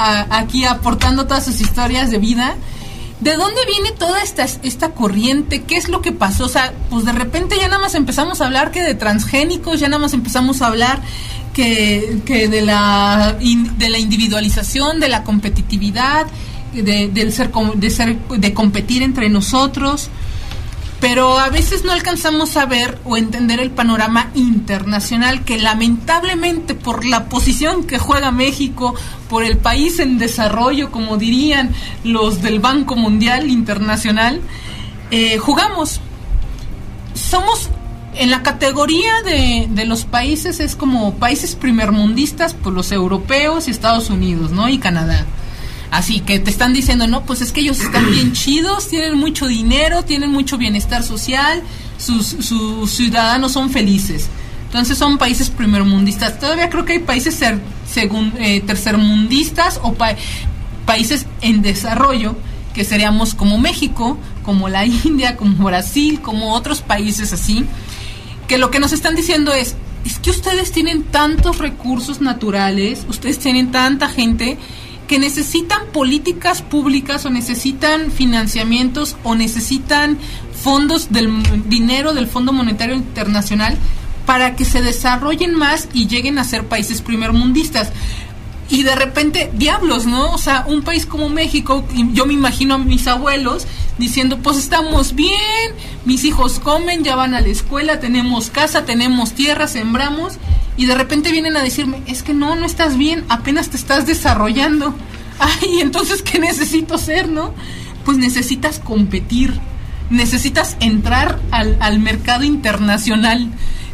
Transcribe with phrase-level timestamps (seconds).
[0.00, 2.56] aquí aportando todas sus historias de vida.
[3.20, 5.62] ¿De dónde viene toda esta, esta corriente?
[5.62, 6.46] ¿Qué es lo que pasó?
[6.46, 9.88] O sea, pues de repente ya nada más empezamos a hablar que de transgénicos, ya
[9.88, 11.02] nada más empezamos a hablar
[11.52, 16.26] que, que de, la, de la individualización, de la competitividad,
[16.72, 20.08] de, del ser, de, ser, de competir entre nosotros
[21.00, 27.06] pero a veces no alcanzamos a ver o entender el panorama internacional que lamentablemente por
[27.06, 28.94] la posición que juega México,
[29.28, 34.42] por el país en desarrollo, como dirían los del Banco Mundial Internacional,
[35.10, 36.00] eh, jugamos.
[37.14, 37.70] Somos
[38.14, 43.70] en la categoría de, de, los países, es como países primermundistas, pues los europeos y
[43.70, 44.68] Estados Unidos, ¿no?
[44.68, 45.26] Y Canadá.
[45.90, 49.46] Así que te están diciendo, no, pues es que ellos están bien chidos, tienen mucho
[49.46, 51.62] dinero, tienen mucho bienestar social,
[51.98, 54.28] sus, sus ciudadanos son felices.
[54.66, 56.38] Entonces son países primermundistas.
[56.38, 57.58] Todavía creo que hay países ser,
[58.38, 59.96] eh, tercermundistas o
[60.86, 62.36] países en desarrollo,
[62.72, 67.64] que seríamos como México, como la India, como Brasil, como otros países así,
[68.46, 73.40] que lo que nos están diciendo es, es que ustedes tienen tantos recursos naturales, ustedes
[73.40, 74.56] tienen tanta gente
[75.10, 80.16] que necesitan políticas públicas o necesitan financiamientos o necesitan
[80.62, 81.32] fondos del
[81.68, 83.76] dinero del Fondo Monetario Internacional
[84.24, 87.90] para que se desarrollen más y lleguen a ser países primermundistas.
[88.68, 90.30] Y de repente, diablos, ¿no?
[90.30, 93.66] O sea, un país como México, yo me imagino a mis abuelos
[93.98, 99.32] diciendo, pues estamos bien, mis hijos comen, ya van a la escuela, tenemos casa, tenemos
[99.32, 100.34] tierra, sembramos,
[100.76, 104.06] y de repente vienen a decirme, es que no, no estás bien, apenas te estás
[104.06, 104.94] desarrollando.
[105.38, 107.52] Ay, entonces, ¿qué necesito ser, no?
[108.04, 109.58] Pues necesitas competir,
[110.10, 113.50] necesitas entrar al, al mercado internacional,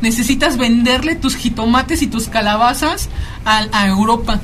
[0.00, 3.08] necesitas venderle tus jitomates y tus calabazas
[3.44, 4.40] a, a Europa,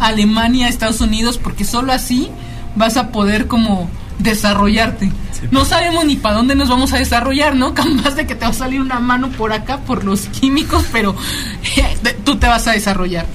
[0.00, 2.30] a Alemania, Estados Unidos, porque solo así
[2.76, 5.10] vas a poder como desarrollarte.
[5.50, 7.74] No sabemos ni para dónde nos vamos a desarrollar, ¿no?
[7.74, 11.14] Capaz de que te va a salir una mano por acá por los químicos, pero
[12.24, 13.26] tú te vas a desarrollar.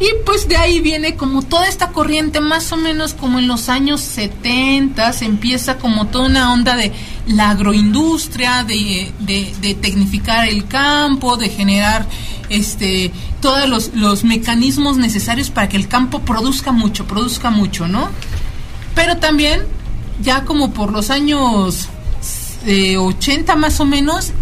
[0.00, 3.68] Y pues de ahí viene como toda esta corriente, más o menos como en los
[3.68, 6.92] años 70, se empieza como toda una onda de
[7.26, 12.06] la agroindustria, de, de, tecnificar el campo, de generar
[12.48, 13.10] este
[13.40, 18.08] todos los, los mecanismos necesarios para que el campo produzca mucho, produzca mucho, ¿no?
[18.98, 19.62] Pero también
[20.20, 21.88] ya como por los años
[22.66, 24.32] 80 eh, más o menos,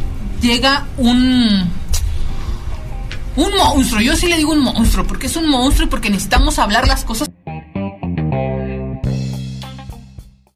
[0.41, 1.71] llega un,
[3.37, 4.01] un monstruo.
[4.01, 7.05] Yo sí le digo un monstruo, porque es un monstruo y porque necesitamos hablar las
[7.05, 7.31] cosas